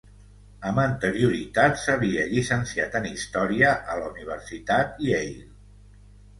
Amb 0.69 0.79
anterioritat 0.83 1.77
s'havia 1.83 2.25
llicenciat 2.33 2.99
en 3.01 3.07
Història 3.13 3.77
a 3.97 4.01
la 4.03 4.11
Universitat 4.17 5.01
Yale. 5.13 5.49